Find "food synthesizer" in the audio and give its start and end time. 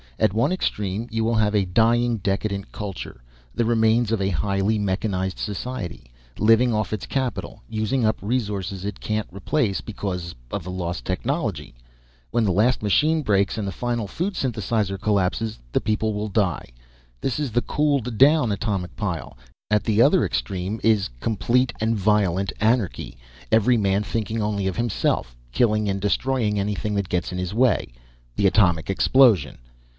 14.07-14.99